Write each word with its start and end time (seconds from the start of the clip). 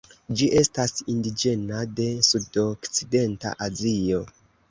Ĝi 0.37 0.45
estas 0.61 0.93
indiĝena 1.15 1.83
de 1.99 2.07
sudokcidenta 2.29 3.55
Azio. 3.69 4.25